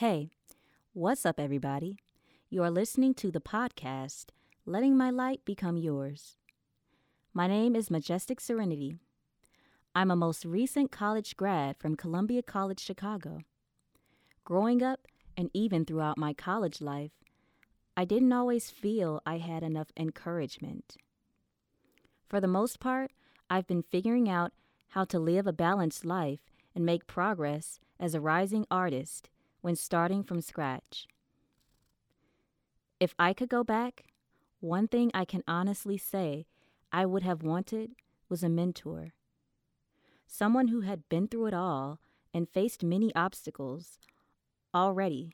Hey, 0.00 0.30
what's 0.94 1.26
up, 1.26 1.38
everybody? 1.38 1.98
You 2.48 2.62
are 2.62 2.70
listening 2.70 3.12
to 3.16 3.30
the 3.30 3.38
podcast, 3.38 4.28
Letting 4.64 4.96
My 4.96 5.10
Light 5.10 5.44
Become 5.44 5.76
Yours. 5.76 6.36
My 7.34 7.46
name 7.46 7.76
is 7.76 7.90
Majestic 7.90 8.40
Serenity. 8.40 8.96
I'm 9.94 10.10
a 10.10 10.16
most 10.16 10.46
recent 10.46 10.90
college 10.90 11.36
grad 11.36 11.76
from 11.76 11.96
Columbia 11.96 12.42
College, 12.42 12.80
Chicago. 12.80 13.40
Growing 14.42 14.82
up, 14.82 15.00
and 15.36 15.50
even 15.52 15.84
throughout 15.84 16.16
my 16.16 16.32
college 16.32 16.80
life, 16.80 17.12
I 17.94 18.06
didn't 18.06 18.32
always 18.32 18.70
feel 18.70 19.20
I 19.26 19.36
had 19.36 19.62
enough 19.62 19.88
encouragement. 19.98 20.96
For 22.26 22.40
the 22.40 22.48
most 22.48 22.80
part, 22.80 23.10
I've 23.50 23.66
been 23.66 23.82
figuring 23.82 24.30
out 24.30 24.52
how 24.88 25.04
to 25.04 25.18
live 25.18 25.46
a 25.46 25.52
balanced 25.52 26.06
life 26.06 26.40
and 26.74 26.86
make 26.86 27.06
progress 27.06 27.80
as 27.98 28.14
a 28.14 28.20
rising 28.22 28.64
artist 28.70 29.28
when 29.60 29.76
starting 29.76 30.22
from 30.22 30.40
scratch. 30.40 31.06
If 32.98 33.14
I 33.18 33.32
could 33.32 33.48
go 33.48 33.64
back, 33.64 34.04
one 34.60 34.88
thing 34.88 35.10
I 35.14 35.24
can 35.24 35.42
honestly 35.48 35.96
say 35.96 36.46
I 36.92 37.06
would 37.06 37.22
have 37.22 37.42
wanted 37.42 37.92
was 38.28 38.42
a 38.42 38.48
mentor. 38.48 39.14
Someone 40.26 40.68
who 40.68 40.82
had 40.82 41.08
been 41.08 41.26
through 41.26 41.46
it 41.46 41.54
all 41.54 41.98
and 42.32 42.48
faced 42.48 42.84
many 42.84 43.14
obstacles 43.14 43.98
already, 44.74 45.32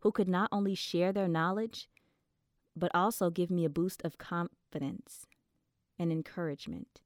who 0.00 0.12
could 0.12 0.28
not 0.28 0.48
only 0.52 0.74
share 0.74 1.12
their 1.12 1.28
knowledge, 1.28 1.88
but 2.76 2.90
also 2.94 3.30
give 3.30 3.50
me 3.50 3.64
a 3.64 3.70
boost 3.70 4.02
of 4.04 4.18
confidence 4.18 5.26
and 5.98 6.12
encouragement. 6.12 7.00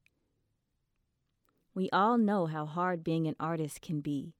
We 1.73 1.89
all 1.91 2.17
know 2.17 2.45
how 2.47 2.65
hard 2.65 3.03
being 3.03 3.27
an 3.27 3.35
artist 3.39 3.81
can 3.81 4.01
be, 4.01 4.33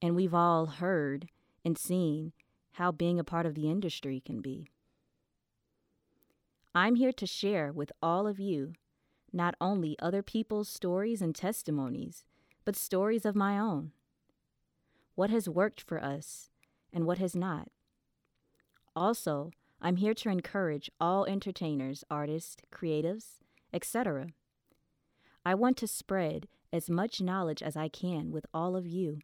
and 0.00 0.14
we've 0.14 0.34
all 0.34 0.66
heard 0.66 1.28
and 1.64 1.76
seen 1.76 2.32
how 2.72 2.92
being 2.92 3.18
a 3.18 3.24
part 3.24 3.46
of 3.46 3.54
the 3.54 3.70
industry 3.70 4.20
can 4.24 4.40
be. 4.40 4.68
I'm 6.74 6.94
here 6.94 7.12
to 7.12 7.26
share 7.26 7.72
with 7.72 7.90
all 8.02 8.26
of 8.26 8.38
you 8.38 8.74
not 9.32 9.54
only 9.60 9.96
other 9.98 10.22
people's 10.22 10.68
stories 10.68 11.20
and 11.20 11.34
testimonies, 11.34 12.24
but 12.64 12.76
stories 12.76 13.24
of 13.24 13.34
my 13.34 13.58
own. 13.58 13.92
What 15.14 15.30
has 15.30 15.48
worked 15.48 15.80
for 15.80 16.02
us 16.02 16.50
and 16.92 17.04
what 17.04 17.18
has 17.18 17.34
not. 17.34 17.68
Also, 18.94 19.50
I'm 19.80 19.96
here 19.96 20.14
to 20.14 20.28
encourage 20.28 20.90
all 21.00 21.24
entertainers, 21.24 22.04
artists, 22.10 22.56
creatives, 22.72 23.38
etc. 23.72 24.28
I 25.44 25.54
want 25.54 25.76
to 25.78 25.86
spread 25.86 26.48
as 26.72 26.90
much 26.90 27.20
knowledge 27.20 27.62
as 27.62 27.76
I 27.76 27.88
can 27.88 28.30
with 28.30 28.46
all 28.52 28.76
of 28.76 28.86
you, 28.86 29.20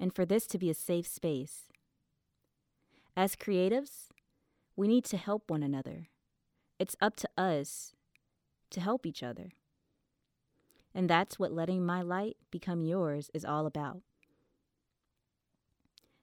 and 0.00 0.14
for 0.14 0.24
this 0.24 0.46
to 0.48 0.58
be 0.58 0.70
a 0.70 0.74
safe 0.74 1.06
space. 1.06 1.66
As 3.16 3.36
creatives, 3.36 4.08
we 4.74 4.88
need 4.88 5.04
to 5.04 5.18
help 5.18 5.50
one 5.50 5.62
another. 5.62 6.08
It's 6.78 6.96
up 7.02 7.16
to 7.16 7.28
us 7.36 7.92
to 8.70 8.80
help 8.80 9.04
each 9.04 9.22
other. 9.22 9.50
And 10.94 11.08
that's 11.08 11.38
what 11.38 11.52
letting 11.52 11.84
my 11.84 12.00
light 12.00 12.38
become 12.50 12.80
yours 12.80 13.30
is 13.34 13.44
all 13.44 13.66
about. 13.66 14.00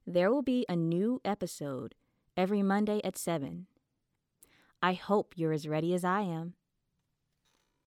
There 0.05 0.31
will 0.31 0.41
be 0.41 0.65
a 0.67 0.75
new 0.75 1.21
episode 1.23 1.93
every 2.35 2.63
Monday 2.63 2.99
at 3.03 3.17
7. 3.17 3.67
I 4.81 4.93
hope 4.93 5.33
you're 5.35 5.53
as 5.53 5.67
ready 5.67 5.93
as 5.93 6.03
I 6.03 6.21
am. 6.21 6.53